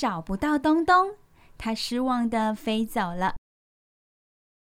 [0.00, 1.14] 找不到东东，
[1.58, 3.34] 它失望的飞走了。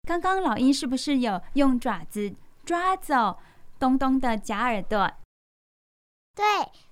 [0.07, 3.41] 刚刚老鹰是不是有用爪子抓走
[3.77, 5.11] 东东的假耳朵？
[6.37, 6.45] 对，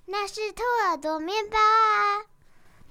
[0.07, 2.27] 那是兔耳朵面包啊。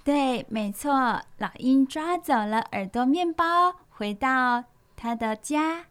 [0.03, 4.65] 对，没错，老鹰抓走了耳朵面包，回到
[4.97, 5.85] 它的家。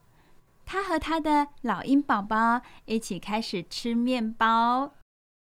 [0.66, 4.96] 它和它的老鹰宝宝一起开始吃面包。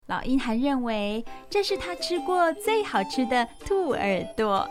[0.09, 4.67] 老鹰还认为这是他吃过最好吃的兔耳朵。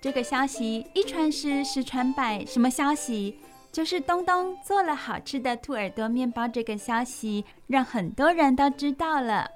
[0.00, 3.38] 这个消息一传十，十传百，什么消息？
[3.72, 6.46] 就是东东做了好吃的兔耳朵面包。
[6.46, 9.50] 这个消息让很多人都知道了，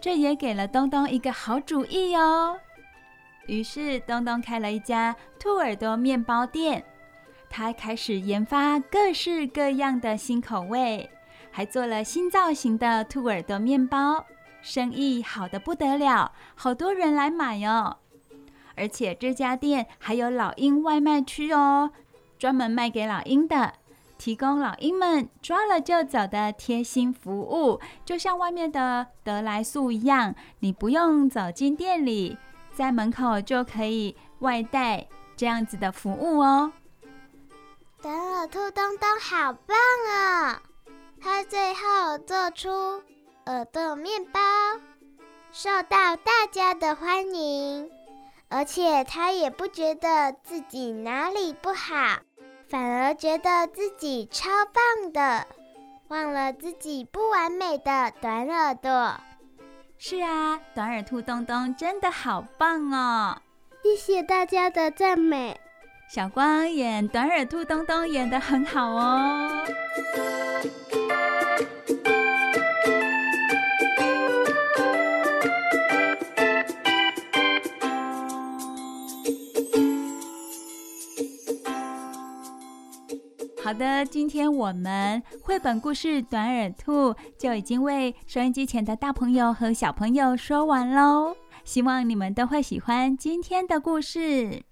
[0.00, 2.56] 这也给了东东一个好主意哦。
[3.46, 6.84] 于是东东开了一家兔耳朵面包店，
[7.50, 11.10] 他开始研发各式各样的新口味，
[11.50, 14.24] 还做了新造型的兔耳朵面包。
[14.64, 17.98] 生意好的不得了，好多人来买哦。
[18.76, 21.90] 而且这家店还有老鹰外卖区哦，
[22.38, 23.74] 专门卖给老鹰的，
[24.16, 32.38] 提供老鹰们抓了就走的贴心服务，就像外面的得来速一样，你不用走进店里，
[32.72, 35.06] 在门口就可以外带
[35.36, 36.72] 这样子的服务哦。
[38.00, 39.76] 等耳兔东东好棒
[40.10, 40.62] 啊！
[41.20, 42.68] 他最后做出。
[43.46, 44.40] 耳朵面包
[45.52, 47.90] 受到大家的欢迎，
[48.48, 52.20] 而且他也不觉得自己哪里不好，
[52.70, 55.46] 反而觉得自己超棒的。
[56.08, 59.14] 忘了自己不完美的短耳朵。
[59.98, 63.36] 是啊，短耳兔东东真的好棒哦！
[63.82, 65.60] 谢谢大家的赞美。
[66.08, 69.66] 小光演短耳兔东东演得很好哦。
[83.64, 91.34] 好的，今天我们绘本故事《短耳兔》就已经为收音机前的大朋友和小朋友说完喽。
[91.64, 94.62] 希望你们都会喜欢今天的故事。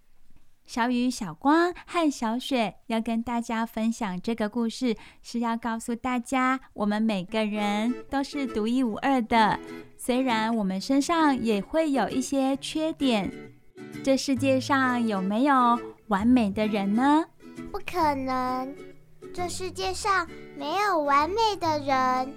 [0.66, 9.58] 小雨、小光和小雪要跟大家分享这个故事，是要告诉大家，我们每个人都是独一无二的。
[9.96, 13.32] 虽然我们身上也会有一些缺点，
[14.04, 17.24] 这世界上有没有完美的人呢？
[17.72, 18.76] 不可能，
[19.32, 22.34] 这世界上没有完美的人，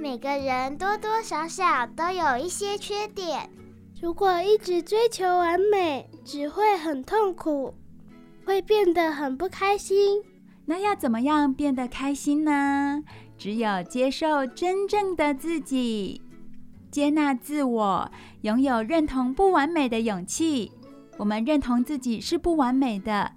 [0.00, 3.50] 每个人多多少少都有一些缺点。
[4.00, 7.74] 如果一直追求完美，只会很痛苦，
[8.46, 10.22] 会变得很不开心。
[10.64, 13.04] 那要怎么样变得开心呢？
[13.36, 16.22] 只有接受真正的自己，
[16.90, 18.10] 接纳自我，
[18.40, 20.72] 拥有认同不完美的勇气。
[21.18, 23.30] 我们认同自己是不完美的。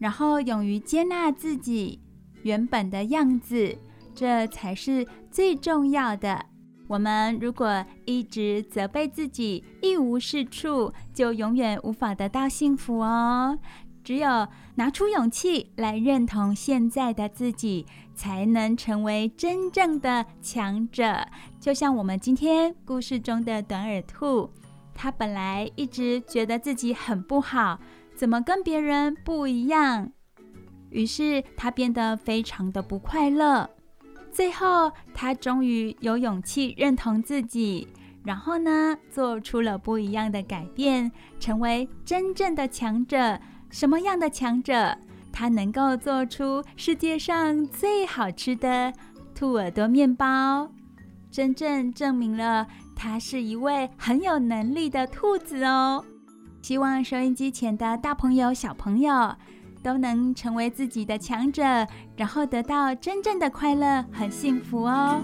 [0.00, 2.00] 然后勇于接纳自己
[2.42, 3.78] 原本的样子，
[4.14, 6.46] 这才是最重要的。
[6.88, 13.56] 我们如果一直责备自己，一无是处，就永远无法得到幸福哦。
[14.02, 21.24] 只有拿出勇气来认同现在的自己，才能成为真正的强者。
[21.60, 24.50] 就像我们今天故事中的短耳兔，
[24.94, 27.78] 他本来一直觉得自己很不好。
[28.20, 30.12] 怎么跟别人不一样？
[30.90, 33.70] 于是他变得非常的不快乐。
[34.30, 37.88] 最后，他终于有勇气认同自己，
[38.22, 43.40] 然后呢，做出了不一样的改变，成为真正的强者。
[43.70, 44.98] 什么样的强者？
[45.32, 48.92] 他能够做出世界上最好吃的
[49.34, 50.70] 兔耳朵面包，
[51.30, 56.04] 真正证明了他是一位很有能力的兔子哦。
[56.62, 59.34] 希望收音机前的大朋友、小朋友
[59.82, 61.62] 都能成为自己的强者，
[62.16, 65.20] 然后得到真正的快乐和幸福哦。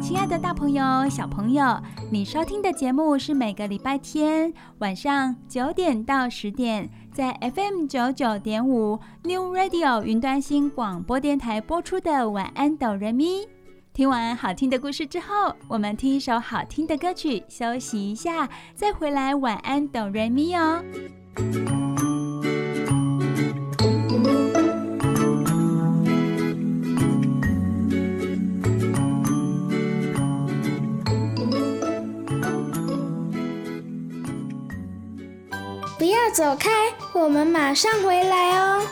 [0.00, 6.88] 亲爱的，大朋友、小朋友，你收听的节目是每个礼拜天晚上九点到十点。
[7.14, 13.46] 在 FM 九九点五 New Radio 云端新广播电台播出的晚安哆瑞咪，
[13.92, 20.82] 听完好听的故事之后，我们听一首好听的歌曲，休息一下，再回来晚安哆瑞咪哦。
[36.04, 36.70] 不要走开，
[37.14, 38.82] 我们马上回来哦。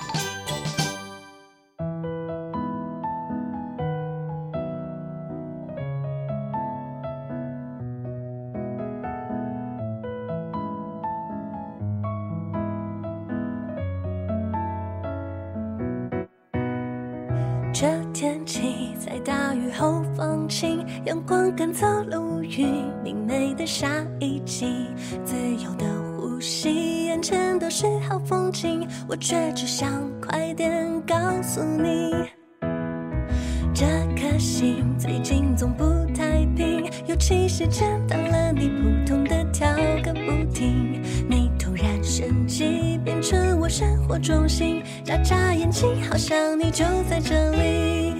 [17.75, 24.89] 这天气在大雨后放晴，阳光赶走了乌云，明媚的下一季，
[25.25, 25.87] 自由的
[26.19, 27.07] 呼吸。
[27.07, 29.89] 眼前都是好风景，我却只想
[30.21, 32.11] 快点告诉你，
[33.73, 33.87] 这
[34.17, 39.69] 颗心最近总不太平，尤其是见到了你，扑通的跳
[40.03, 41.01] 个不停。
[41.31, 48.15] 你突然升级，变成我生活中心，眨眨眼睛，好像你就在这里。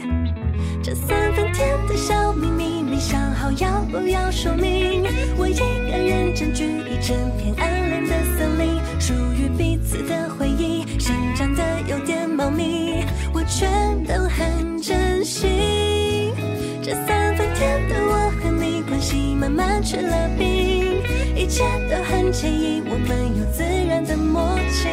[0.81, 2.72] 这三分甜的小秘密，
[3.03, 5.03] 想好要不要说明。
[5.37, 8.81] 我一个人占据一整片暗恋的森林。
[9.01, 13.69] 属于彼此的回忆，生长得有点茂密，我全
[14.05, 16.33] 都很珍惜。
[16.81, 21.03] 这三分甜的我和你关系慢慢吃了冰，
[21.35, 24.89] 一切都很惬意，我们有自然的默契。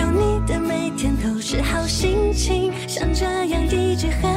[0.00, 4.28] 有你的每天都是好心情，像这样一直和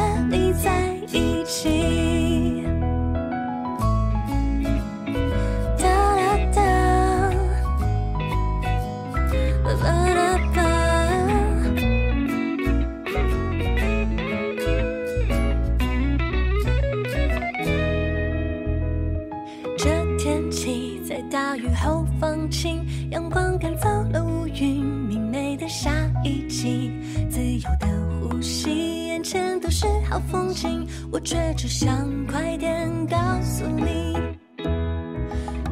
[29.86, 34.17] 是好风景，我却只想快点告诉你，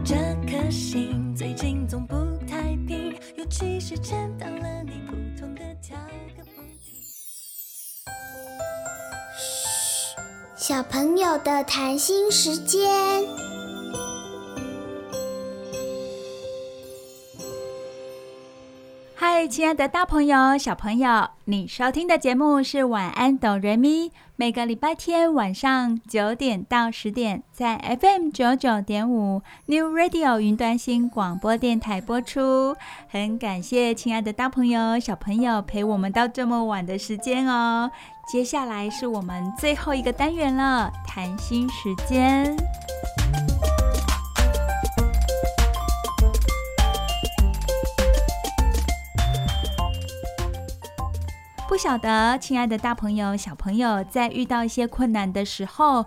[0.06, 2.16] 这颗心最近总不
[2.48, 5.98] 太平，尤其是见到了你，普通的跳
[6.38, 7.02] 个不停。
[9.36, 10.16] 嘘，
[10.56, 12.84] 小朋友的谈心时间。
[19.36, 32.76] 嗨，亲爱的大朋友、小朋友，你收听的节目是《晚安，哆瑞咪》，每个礼拜天晚上九点到十点，在 FM 九九点五 New Radio 云端新广播电台播出。
[33.10, 37.90] 很感谢亲爱的大朋友、小朋友陪我们到这么晚的时间哦。
[38.32, 42.56] 接下来是我们最后一个单元了，谈心时间。
[51.84, 56.06] 晓得，亲爱的大朋友、小朋友，在遇到一些困难的时候，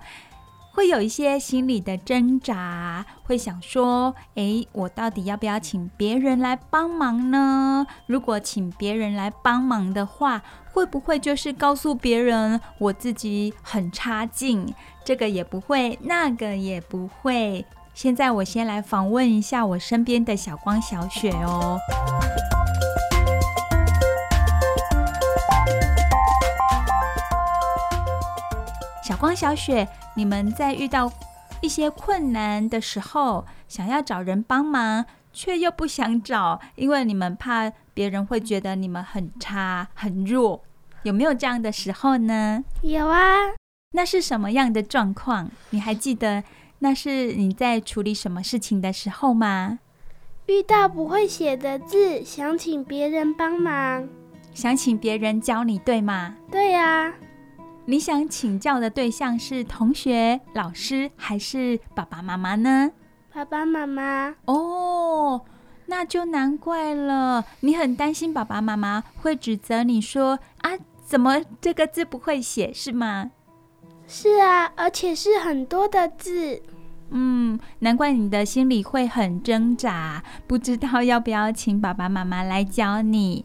[0.73, 7.87] 会有一些心理的挣扎，会想说：“诶，我到底要不要请别人来帮忙呢？
[8.07, 14.75] 如果请别人来帮忙的话，会不会就是告诉别人我自己很差劲？
[15.05, 21.79] 这个也不会，那个也不会。”现在我先来访问一下我身边的小光、小雪哦。
[29.07, 29.87] 小光、小雪，
[30.17, 31.09] 你们在遇到
[31.61, 40.61] 一些困难的时候，想要找人帮忙，却又不想找，因为你们怕别人会觉得你们很差、很弱，
[41.05, 42.65] 有没有这样的时候呢？
[42.83, 43.55] 有啊。
[43.93, 45.53] 那是什么样的状况？
[45.71, 46.43] 你还记得
[46.81, 49.79] 那是你在处理什么事情的时候吗？
[50.47, 54.09] 遇到不会写的字，想请别人帮忙，
[54.53, 56.35] 想请别人教你，对吗？
[56.51, 57.15] 对呀。
[57.89, 62.91] 你想请教的对象是同学、老师还是爸爸妈妈呢？
[63.33, 64.35] 爸爸妈妈。
[64.47, 65.41] 哦，
[65.87, 67.45] 那就难怪了。
[67.61, 70.73] 你很担心爸爸妈妈会指责你说：“啊，
[71.05, 73.31] 怎么这个字不会写，是吗？”
[74.09, 76.61] 是啊，而且是很多的字。
[77.11, 83.45] 嗯，难怪你的心里会很挣扎，不知道要不要请爸爸妈妈来教你。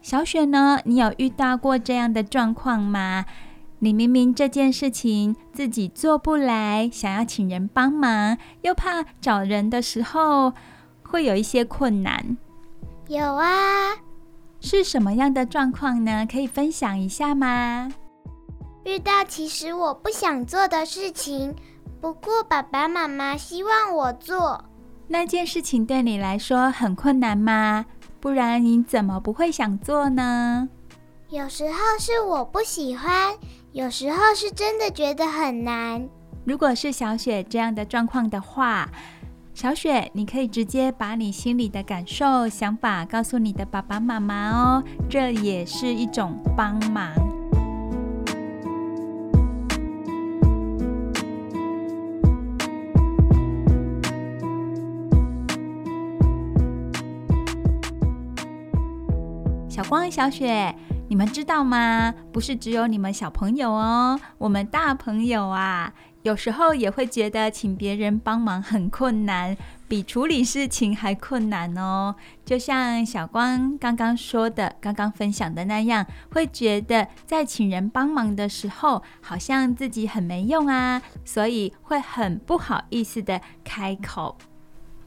[0.00, 0.78] 小雪呢？
[0.84, 3.24] 你有遇到过这样的状况吗？
[3.84, 10.54] 你明明这件事情自己做不来，想要请人帮忙，又怕找人的时候
[11.02, 12.38] 会有一些困难。
[13.08, 13.92] 有啊，
[14.58, 16.26] 是什么样的状况呢？
[16.26, 17.92] 可以分享一下吗？
[18.84, 21.54] 遇到其实我不想做的事情，
[22.00, 24.64] 不过爸爸妈妈希望我做。
[25.08, 27.84] 那件事情对你来说很困难吗？
[28.18, 30.70] 不然你怎么不会想做呢？
[31.28, 33.36] 有时候是我不喜欢。
[33.74, 36.08] 有时候是真的觉得很难。
[36.44, 38.88] 如果是小雪这样的状况的话，
[39.52, 47.10] 小雪，你可以直接把你心里的感受、想法告诉你的爸爸妈妈哦，这也是一种帮忙。
[59.68, 60.72] 小光、小雪。
[61.06, 62.12] 你们知道吗？
[62.32, 65.92] 不是只有你们小朋友哦，我们大朋友啊，
[66.22, 69.54] 有时候也会觉得请别人帮忙很困难，
[69.86, 72.14] 比处理事情还困难哦。
[72.44, 84.36] 就像小光刚刚说的，刚刚分享的那样，会觉得在请人帮忙的时候，好像自己很没用啊，所以会很不好意思的开口。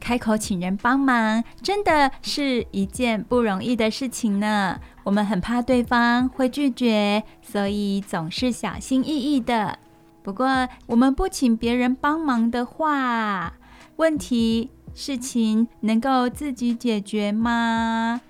[0.00, 4.78] 开口请人帮忙，真的是一件不容易的事情呢。
[5.08, 9.78] 我们很怕对方会拒绝，所以总是小心翼翼的。
[10.22, 13.54] 不过，我们不请别人帮忙的话，
[13.96, 18.20] 问题、事情能够自己解决吗？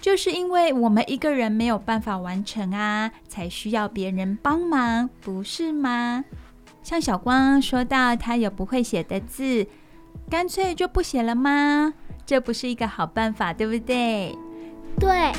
[0.00, 6.24] 就是因为我们一个人没有办法完成啊，才需要别人帮忙，不是吗？
[6.84, 9.66] 像小光说到，他有不会写的字。
[10.30, 11.94] 干脆就不写了吗？
[12.24, 14.38] 这不是一个好办法，对不对？
[15.00, 15.32] 对。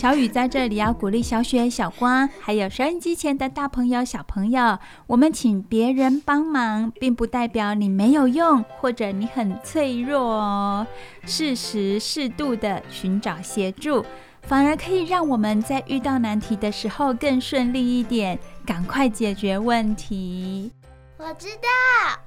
[0.00, 10.86] 小雨在这里要鼓励小雪、小光，还有收音机前的大朋友、小朋友，我们请别人帮忙，并不代表你没有用，或者你很脆弱哦。
[11.26, 14.02] 适时适度的寻找协助，
[14.40, 20.72] 反而可以让我们在遇到难题的时候更顺利一点，赶快解决问题。
[21.18, 22.18] 我知道，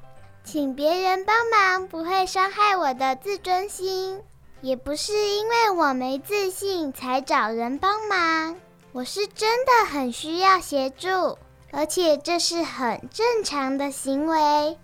[0.43, 4.19] 请别人帮忙不会伤害我的自尊心，
[4.63, 8.55] 也不是因为我没自信才找人帮忙，
[8.93, 11.37] 我是真的很需要协助，
[11.73, 14.77] 而且这是很正常的行为。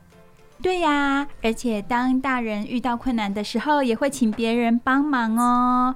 [0.61, 5.95] 对呀，而且当大人遇到困难的时候，也会请别人帮忙哦。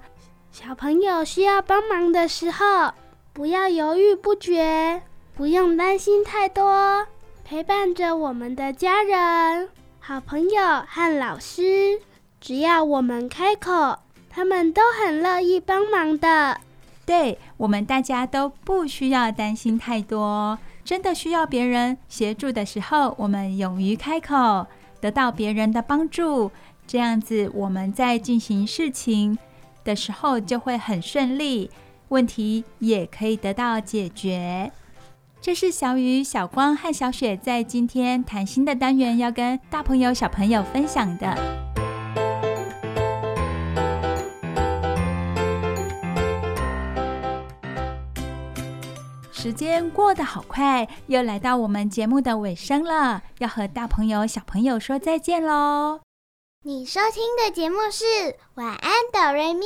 [0.49, 2.93] 小朋友需要帮忙的时候，
[3.33, 5.01] 不要犹豫不决，
[5.35, 7.05] 不用担心太多，
[7.43, 9.67] 陪伴着我们的家人、
[9.99, 11.99] 好朋友和老师，
[12.43, 16.59] 只要我们开口，他们都很乐意帮忙的。
[17.05, 20.59] 对，我们大家都不需要担心太多。
[20.83, 24.67] 真的需要别人协助的时候，我们勇于开口，
[24.99, 26.51] 得到别人的帮助，
[26.85, 29.37] 这样子我们在进行事情
[29.85, 31.71] 的时候就会很顺利，
[32.09, 34.69] 问题也可以得到解决。
[35.39, 41.37] 这是小雨、小光和小雪在今天谈心的单元要跟大朋友、小朋友分享的。
[49.43, 55.99] 时间过得好快，又来到我们节目的尾声了，要和大朋友、小朋友说再见喽。
[56.63, 58.05] 你收听的节目是
[58.53, 59.65] 《晚安，哆瑞咪》，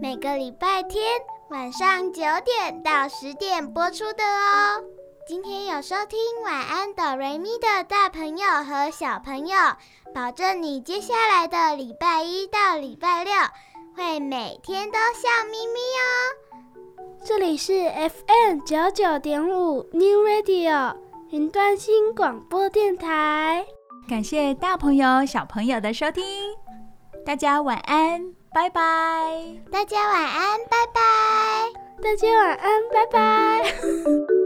[0.00, 1.04] 每个礼拜天
[1.50, 4.82] 晚上九点到十点播出的哦。
[5.28, 9.56] 今天有收听《晚安，哆瑞咪》的大朋友和小朋友，
[10.14, 13.34] 保证你接下来的礼拜一到礼拜六
[13.94, 16.43] 会每天都笑眯眯哦。
[17.24, 20.94] 这里是 FM 九九点五 New Radio
[21.30, 23.64] 云端新广播电台，
[24.08, 26.22] 感谢大朋友小朋友的收听，
[27.24, 28.20] 大家晚安，
[28.52, 28.82] 拜拜！
[29.72, 31.00] 大家晚安，拜拜！
[32.02, 33.74] 大家晚安，拜拜！